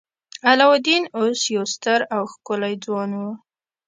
علاوالدین 0.49 1.03
اوس 1.17 1.39
یو 1.55 1.63
ستر 1.75 1.99
او 2.15 2.21
ښکلی 2.33 2.73
ځوان 2.83 3.09
و. 3.15 3.21